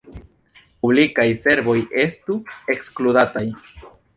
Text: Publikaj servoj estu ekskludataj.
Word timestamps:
Publikaj 0.85 1.27
servoj 1.43 1.77
estu 2.05 2.39
ekskludataj. 2.77 3.45